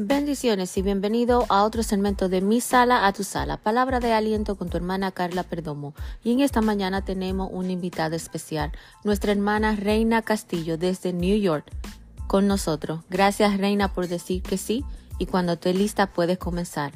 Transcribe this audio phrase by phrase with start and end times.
[0.00, 4.54] Bendiciones y bienvenido a otro segmento de Mi Sala a tu Sala, palabra de aliento
[4.54, 5.92] con tu hermana Carla Perdomo.
[6.22, 8.70] Y en esta mañana tenemos una invitada especial,
[9.02, 11.64] nuestra hermana Reina Castillo desde New York,
[12.28, 13.00] con nosotros.
[13.10, 14.84] Gracias Reina por decir que sí
[15.18, 16.92] y cuando esté lista puedes comenzar.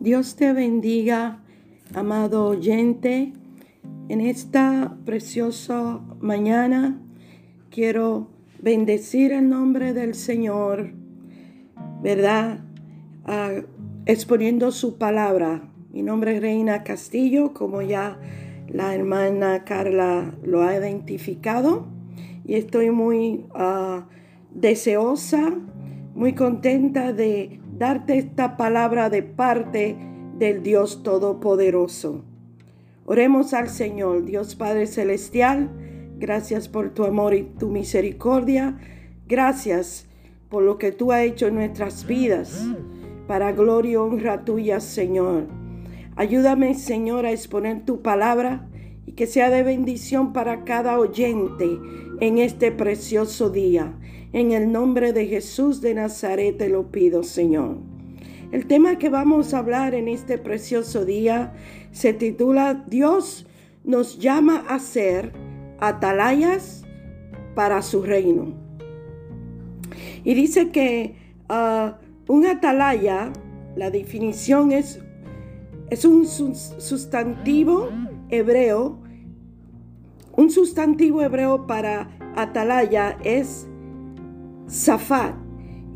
[0.00, 1.38] Dios te bendiga
[1.94, 3.32] amado oyente,
[4.08, 7.00] en esta preciosa mañana
[7.70, 8.28] quiero
[8.60, 10.92] bendecir el nombre del Señor,
[12.02, 12.60] ¿verdad?
[13.24, 13.50] Ah,
[14.06, 15.68] exponiendo su palabra.
[15.92, 18.20] Mi nombre es Reina Castillo, como ya
[18.68, 21.86] la hermana Carla lo ha identificado,
[22.44, 24.06] y estoy muy ah,
[24.52, 25.52] deseosa,
[26.14, 29.96] muy contenta de darte esta palabra de parte
[30.40, 32.24] del Dios Todopoderoso.
[33.04, 35.70] Oremos al Señor, Dios Padre Celestial,
[36.18, 38.78] gracias por tu amor y tu misericordia,
[39.28, 40.06] gracias
[40.48, 42.66] por lo que tú has hecho en nuestras vidas,
[43.26, 45.46] para gloria y honra tuya, Señor.
[46.16, 48.66] Ayúdame, Señor, a exponer tu palabra
[49.04, 51.78] y que sea de bendición para cada oyente
[52.20, 53.92] en este precioso día.
[54.32, 57.89] En el nombre de Jesús de Nazaret te lo pido, Señor.
[58.52, 61.52] El tema que vamos a hablar en este precioso día
[61.92, 63.46] se titula Dios
[63.84, 65.32] nos llama a ser
[65.78, 66.82] atalayas
[67.54, 68.54] para su reino.
[70.24, 71.14] Y dice que
[71.48, 71.92] uh,
[72.32, 73.32] un atalaya,
[73.76, 75.00] la definición es,
[75.88, 77.88] es un sustantivo
[78.30, 78.98] hebreo.
[80.36, 83.68] Un sustantivo hebreo para atalaya es
[84.68, 85.34] zafat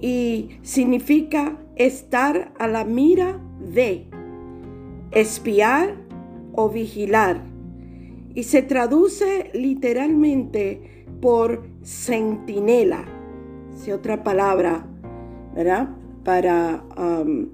[0.00, 4.06] y significa estar a la mira de,
[5.12, 5.96] espiar
[6.52, 7.42] o vigilar.
[8.34, 13.06] Y se traduce literalmente por centinela,
[13.74, 14.86] si otra palabra,
[15.54, 15.88] ¿verdad?
[16.22, 17.48] Para um,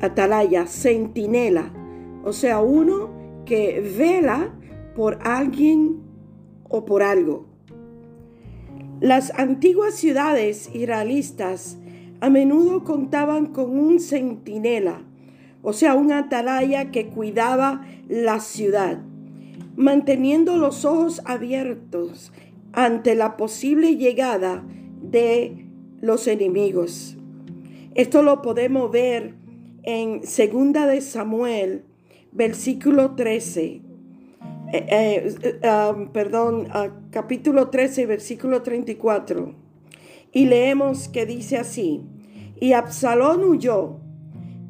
[0.00, 1.72] atalaya, centinela.
[2.24, 3.10] O sea, uno
[3.46, 4.52] que vela
[4.96, 6.02] por alguien
[6.68, 7.46] o por algo.
[9.00, 11.78] Las antiguas ciudades israelitas
[12.24, 15.02] a menudo contaban con un centinela,
[15.60, 19.02] o sea, un atalaya que cuidaba la ciudad,
[19.76, 22.32] manteniendo los ojos abiertos
[22.72, 24.64] ante la posible llegada
[25.02, 25.66] de
[26.00, 27.18] los enemigos.
[27.94, 29.34] Esto lo podemos ver
[29.82, 31.84] en Segunda de Samuel,
[32.32, 33.64] versículo 13.
[33.66, 33.82] Eh,
[34.72, 39.54] eh, eh, um, perdón, uh, capítulo 13, versículo 34.
[40.32, 42.02] Y leemos que dice así,
[42.64, 44.00] y Absalón huyó.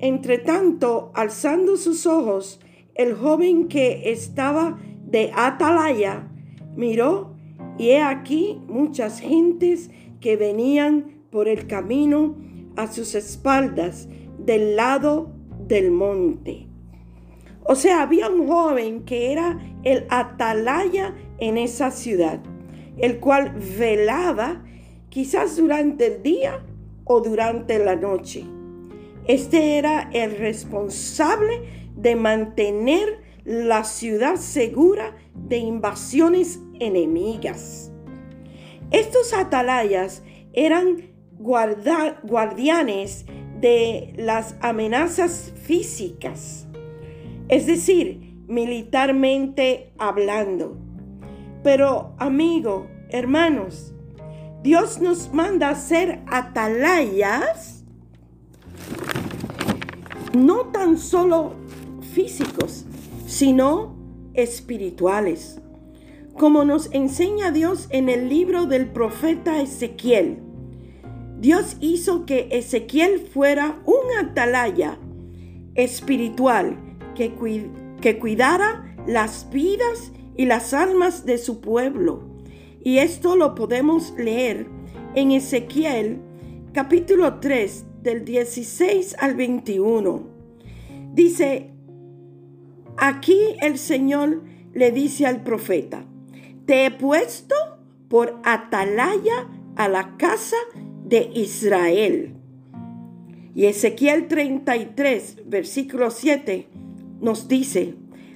[0.00, 2.58] Entre tanto, alzando sus ojos,
[2.96, 6.28] el joven que estaba de atalaya
[6.74, 7.36] miró,
[7.78, 12.34] y he aquí muchas gentes que venían por el camino
[12.74, 14.08] a sus espaldas
[14.40, 15.30] del lado
[15.68, 16.66] del monte.
[17.62, 22.40] O sea, había un joven que era el atalaya en esa ciudad,
[22.98, 24.64] el cual velaba
[25.10, 26.60] quizás durante el día
[27.04, 28.44] o durante la noche.
[29.26, 37.92] Este era el responsable de mantener la ciudad segura de invasiones enemigas.
[38.90, 40.22] Estos atalayas
[40.52, 43.26] eran guardianes
[43.60, 46.66] de las amenazas físicas,
[47.48, 50.76] es decir, militarmente hablando.
[51.62, 53.93] Pero amigo, hermanos,
[54.64, 57.84] Dios nos manda a ser atalayas,
[60.32, 61.52] no tan solo
[62.14, 62.86] físicos,
[63.26, 63.94] sino
[64.32, 65.60] espirituales.
[66.32, 70.38] Como nos enseña Dios en el libro del profeta Ezequiel.
[71.38, 74.98] Dios hizo que Ezequiel fuera un atalaya
[75.74, 76.78] espiritual
[77.14, 77.34] que,
[78.00, 82.33] que cuidara las vidas y las almas de su pueblo
[82.84, 84.66] y esto lo podemos leer
[85.14, 86.20] en Ezequiel
[86.74, 90.22] capítulo 3 del 16 al 21.
[91.14, 91.70] Dice,
[92.98, 94.42] aquí el Señor
[94.74, 96.04] le dice al profeta,
[96.66, 97.54] te he puesto
[98.08, 100.56] por atalaya a la casa
[101.06, 102.34] de Israel.
[103.54, 106.68] Y Ezequiel 33, versículo 7,
[107.20, 107.94] nos dice,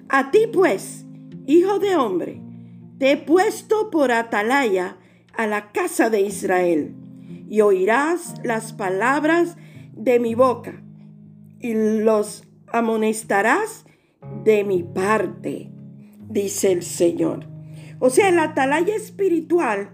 [0.08, 1.04] a ti pues,
[1.46, 2.47] hijo de hombre,
[2.98, 4.96] te he puesto por atalaya
[5.36, 6.94] a la casa de Israel,
[7.48, 9.56] y oirás las palabras
[9.92, 10.82] de mi boca,
[11.60, 13.86] y los amonestarás
[14.44, 15.70] de mi parte,
[16.28, 17.46] dice el Señor.
[18.00, 19.90] O sea, la atalaya espiritual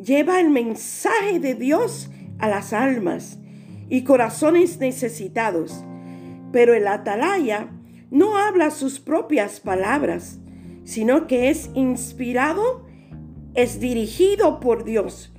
[0.00, 3.38] lleva el mensaje de Dios a las almas
[3.88, 5.84] y corazones necesitados.
[6.52, 7.68] Pero el atalaya
[8.10, 10.38] no habla sus propias palabras,
[10.84, 12.86] sino que es inspirado,
[13.54, 15.34] es dirigido por Dios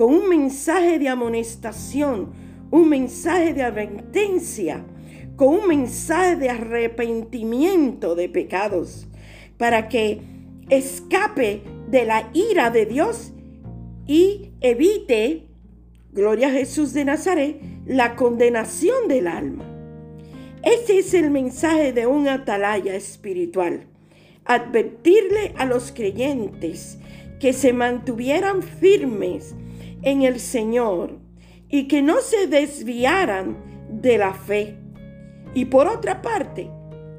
[0.00, 2.32] con un mensaje de amonestación,
[2.70, 4.82] un mensaje de advertencia,
[5.36, 9.08] con un mensaje de arrepentimiento de pecados,
[9.58, 10.22] para que
[10.70, 13.34] escape de la ira de Dios
[14.06, 15.48] y evite,
[16.12, 19.66] gloria a Jesús de Nazaret, la condenación del alma.
[20.62, 23.89] Ese es el mensaje de un atalaya espiritual.
[24.50, 26.98] Advertirle a los creyentes
[27.38, 29.54] que se mantuvieran firmes
[30.02, 31.20] en el Señor
[31.68, 33.58] y que no se desviaran
[33.88, 34.76] de la fe.
[35.54, 36.68] Y por otra parte,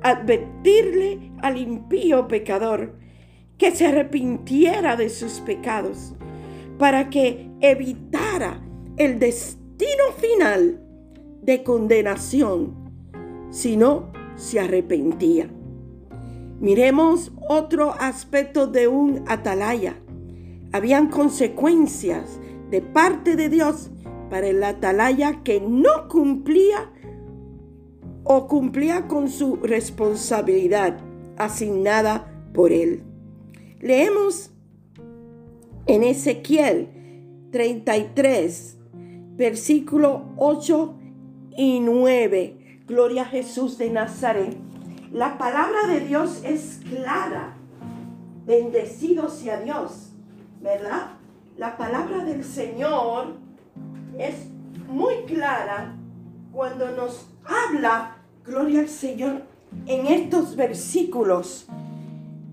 [0.01, 2.97] advertirle al impío pecador
[3.57, 6.13] que se arrepintiera de sus pecados
[6.77, 8.61] para que evitara
[8.97, 10.81] el destino final
[11.41, 12.91] de condenación
[13.51, 15.47] si no se arrepentía.
[16.61, 19.95] Miremos otro aspecto de un atalaya.
[20.71, 23.89] Habían consecuencias de parte de Dios
[24.29, 26.93] para el atalaya que no cumplía
[28.23, 30.99] o cumplía con su responsabilidad
[31.35, 33.01] asignada por él.
[33.79, 34.51] Leemos
[35.87, 36.89] en Ezequiel
[37.51, 38.77] 33,
[39.35, 40.93] versículo 8
[41.57, 42.83] y 9.
[42.85, 44.70] Gloria a Jesús de Nazaret.
[45.11, 47.57] La palabra de Dios es clara.
[48.45, 50.13] Bendecido sea Dios,
[50.61, 51.07] ¿verdad?
[51.57, 53.33] La palabra del Señor
[54.17, 54.35] es
[54.87, 55.97] muy clara
[56.53, 58.15] cuando nos habla,
[58.45, 59.43] gloria al Señor,
[59.85, 61.67] en estos versículos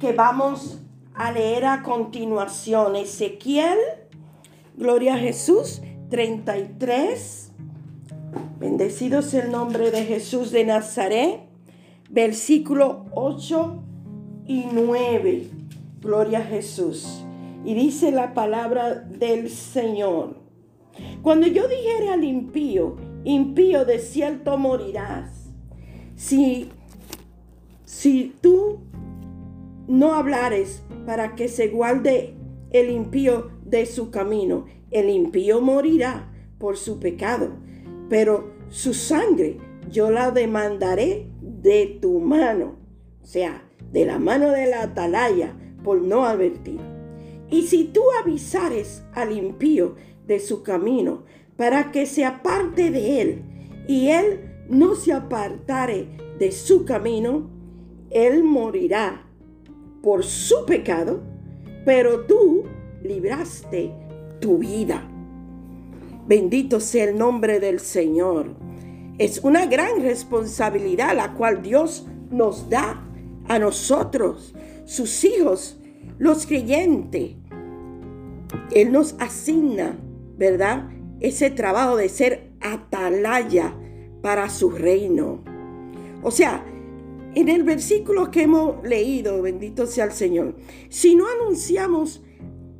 [0.00, 0.80] que vamos
[1.14, 2.96] a leer a continuación.
[2.96, 3.78] Ezequiel,
[4.76, 7.52] gloria a Jesús, 33.
[8.58, 11.47] Bendecido sea el nombre de Jesús de Nazaret.
[12.08, 13.82] Versículo 8
[14.46, 15.50] y 9.
[16.00, 17.24] Gloria a Jesús.
[17.64, 20.36] Y dice la palabra del Señor.
[21.22, 25.50] Cuando yo dijere al impío, impío de cierto morirás.
[26.16, 26.70] Si,
[27.84, 28.80] si tú
[29.86, 32.34] no hablares para que se guarde
[32.70, 37.50] el impío de su camino, el impío morirá por su pecado,
[38.08, 39.58] pero su sangre
[39.90, 41.28] yo la demandaré
[41.62, 42.76] de tu mano,
[43.22, 43.62] o sea,
[43.92, 46.80] de la mano de la atalaya, por no advertir.
[47.50, 49.94] Y si tú avisares al impío
[50.26, 51.24] de su camino,
[51.56, 53.42] para que se aparte de él,
[53.88, 56.08] y él no se apartare
[56.38, 57.50] de su camino,
[58.10, 59.26] él morirá
[60.02, 61.22] por su pecado,
[61.84, 62.64] pero tú
[63.02, 63.92] libraste
[64.40, 65.08] tu vida.
[66.26, 68.67] Bendito sea el nombre del Señor.
[69.18, 73.04] Es una gran responsabilidad la cual Dios nos da
[73.48, 74.54] a nosotros,
[74.84, 75.80] sus hijos,
[76.18, 77.32] los creyentes.
[78.70, 79.98] Él nos asigna,
[80.36, 80.88] ¿verdad?
[81.18, 83.74] Ese trabajo de ser atalaya
[84.22, 85.42] para su reino.
[86.22, 86.64] O sea,
[87.34, 90.56] en el versículo que hemos leído, bendito sea el Señor,
[90.90, 92.22] si no anunciamos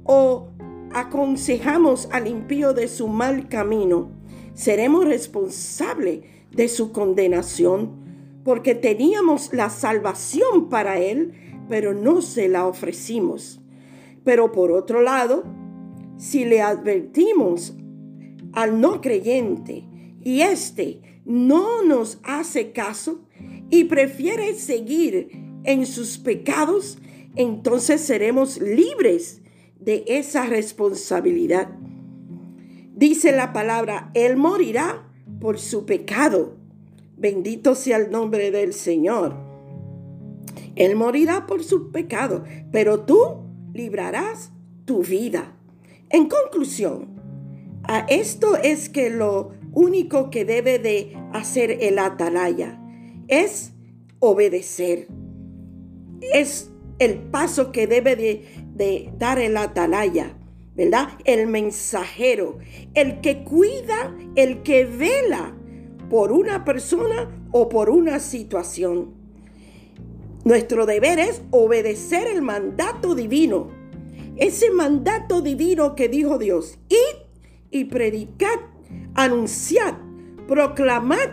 [0.05, 0.51] o
[0.93, 4.18] aconsejamos al impío de su mal camino,
[4.59, 7.93] seremos responsables de su condenación,
[8.43, 11.33] porque teníamos la salvación para él,
[11.69, 13.61] pero no se la ofrecimos.
[14.25, 15.45] Pero por otro lado,
[16.17, 17.77] si le advertimos
[18.53, 19.85] al no creyente
[20.25, 23.21] y éste no nos hace caso,
[23.71, 25.29] y prefiere seguir
[25.63, 26.99] en sus pecados,
[27.37, 29.43] entonces seremos libres
[29.79, 31.78] de esa responsabilidad.
[32.99, 35.09] Dice la palabra, Él morirá
[35.41, 36.57] por su pecado.
[37.17, 39.37] Bendito sea el nombre del Señor.
[40.75, 43.37] Él morirá por su pecado, pero tú
[43.73, 44.51] librarás
[44.85, 45.55] tu vida.
[46.11, 47.21] En conclusión,
[47.85, 52.81] a esto es que lo único que debe de hacer el atalaya
[53.29, 53.75] es
[54.19, 55.07] obedecer.
[56.33, 60.37] Es el paso que debe de, dar el atalaya,
[60.79, 61.09] ¿verdad?
[61.25, 62.59] El mensajero,
[62.95, 65.57] el que cuida, el que vela
[66.09, 69.13] por una persona o por una situación.
[70.45, 73.71] Nuestro deber es obedecer el mandato divino.
[74.37, 76.79] Ese mandato divino que dijo Dios.
[76.89, 77.27] Id
[77.73, 78.61] y predicad,
[79.15, 79.95] anunciad,
[80.47, 81.29] proclamad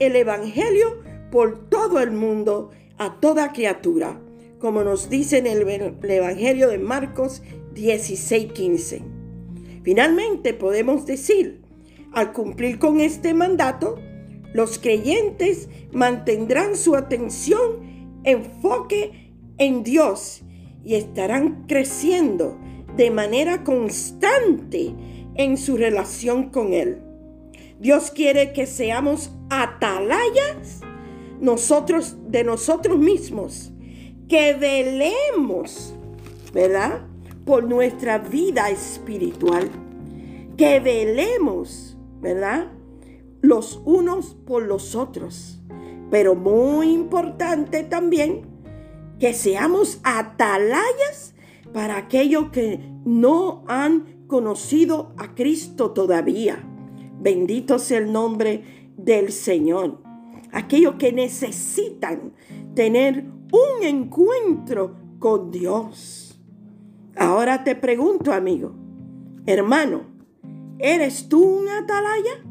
[0.00, 4.20] el Evangelio por todo el mundo a toda criatura,
[4.58, 5.62] como nos dice en el
[6.02, 7.42] Evangelio de Marcos
[7.78, 9.02] 16:15.
[9.82, 11.62] Finalmente podemos decir,
[12.12, 13.96] al cumplir con este mandato,
[14.52, 20.42] los creyentes mantendrán su atención, enfoque en Dios
[20.84, 22.58] y estarán creciendo
[22.96, 24.94] de manera constante
[25.34, 27.02] en su relación con Él.
[27.78, 30.80] Dios quiere que seamos atalayas
[31.40, 33.70] nosotros de nosotros mismos,
[34.28, 35.94] que velemos,
[36.52, 37.07] ¿verdad?
[37.48, 39.70] Por nuestra vida espiritual,
[40.58, 42.70] que velemos, ¿verdad?
[43.40, 45.58] Los unos por los otros.
[46.10, 48.42] Pero muy importante también
[49.18, 51.34] que seamos atalayas
[51.72, 56.62] para aquellos que no han conocido a Cristo todavía.
[57.18, 60.02] Bendito sea el nombre del Señor.
[60.52, 62.34] Aquellos que necesitan
[62.74, 66.27] tener un encuentro con Dios.
[67.18, 68.74] Ahora te pregunto, amigo,
[69.44, 70.02] hermano,
[70.78, 72.44] ¿eres tú un atalaya?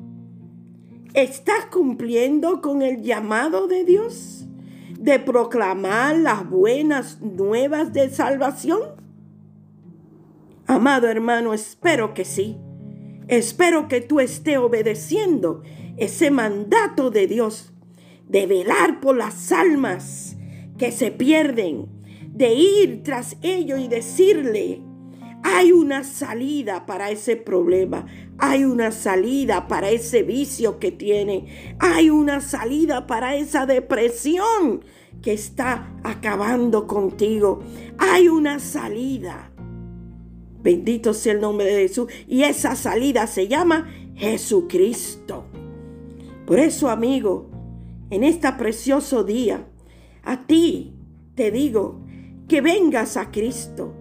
[1.14, 4.46] ¿Estás cumpliendo con el llamado de Dios
[5.00, 8.82] de proclamar las buenas nuevas de salvación?
[10.66, 12.58] Amado hermano, espero que sí.
[13.30, 15.64] Espero que tú estés obedeciendo
[15.96, 17.72] ese mandato de Dios
[18.28, 20.36] de velar por las almas
[20.78, 21.88] que se pierden,
[22.38, 24.84] de ir tras ello y decirle,
[25.44, 28.06] hay una salida para ese problema,
[28.38, 34.86] hay una salida para ese vicio que tiene, hay una salida para esa depresión
[35.24, 37.64] que está acabando contigo,
[37.98, 39.52] hay una salida.
[40.62, 42.12] Bendito sea el nombre de Jesús.
[42.28, 45.46] Y esa salida se llama Jesucristo.
[46.46, 47.50] Por eso, amigo,
[48.10, 49.66] en este precioso día,
[50.24, 50.94] a ti
[51.36, 52.07] te digo
[52.48, 53.94] que vengas a Cristo.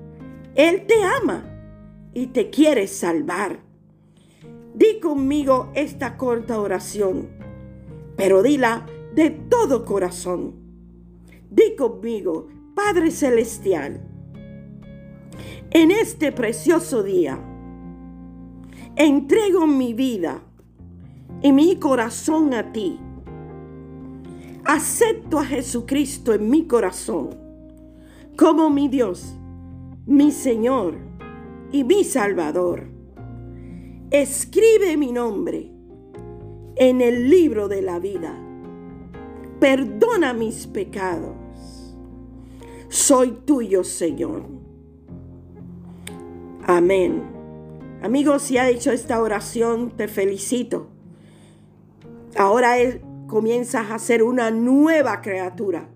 [0.54, 1.44] Él te ama
[2.14, 3.60] y te quiere salvar.
[4.74, 7.28] Di conmigo esta corta oración,
[8.16, 10.54] pero dila de todo corazón.
[11.50, 14.00] Di conmigo, Padre Celestial,
[15.70, 17.38] en este precioso día,
[18.96, 20.42] entrego mi vida
[21.42, 22.98] y mi corazón a ti.
[24.64, 27.45] Acepto a Jesucristo en mi corazón
[28.36, 29.34] como mi Dios,
[30.04, 30.98] mi Señor
[31.72, 32.88] y mi Salvador.
[34.10, 35.72] Escribe mi nombre
[36.76, 38.38] en el libro de la vida.
[39.58, 41.34] Perdona mis pecados.
[42.88, 44.44] Soy tuyo, Señor.
[46.66, 47.22] Amén.
[48.02, 50.88] Amigos, si ha hecho esta oración, te felicito.
[52.36, 52.76] Ahora
[53.26, 55.88] comienzas a ser una nueva criatura.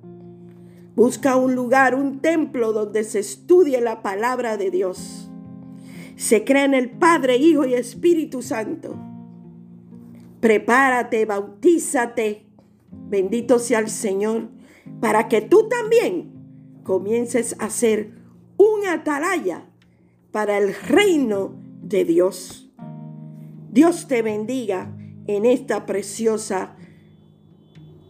[0.94, 5.30] Busca un lugar, un templo donde se estudie la palabra de Dios.
[6.16, 8.96] Se cree en el Padre, Hijo y Espíritu Santo.
[10.40, 12.46] Prepárate, bautízate.
[13.08, 14.50] Bendito sea el Señor,
[15.00, 16.32] para que tú también
[16.82, 18.12] comiences a ser
[18.56, 19.66] un atalaya
[20.32, 22.72] para el reino de Dios.
[23.70, 26.76] Dios te bendiga en esta preciosa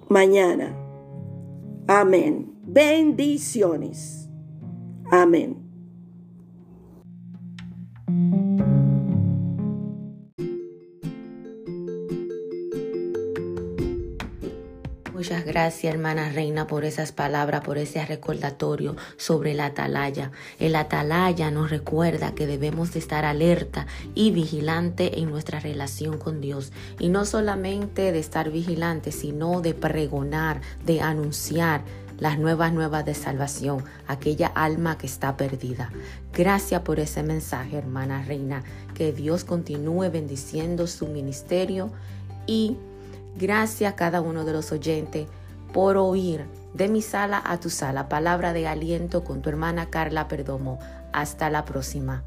[0.09, 0.77] mañana.
[1.87, 2.60] Amén.
[2.73, 4.29] Bendiciones.
[5.11, 5.57] Amén.
[15.13, 20.31] Muchas gracias, hermana Reina, por esas palabras, por ese recordatorio sobre la atalaya.
[20.61, 26.41] El atalaya nos recuerda que debemos de estar alerta y vigilante en nuestra relación con
[26.41, 26.73] Dios.
[27.01, 31.83] Y no solamente de estar vigilante, sino de pregonar, de anunciar
[32.21, 35.91] las nuevas nuevas de salvación, aquella alma que está perdida.
[36.33, 38.63] Gracias por ese mensaje, hermana Reina.
[38.95, 41.91] Que Dios continúe bendiciendo su ministerio
[42.47, 42.77] y
[43.37, 45.27] Gracias a cada uno de los oyentes
[45.73, 50.29] por oír de mi sala a tu sala, palabra de aliento con tu hermana Carla
[50.29, 50.79] Perdomo.
[51.13, 52.23] Hasta la próxima.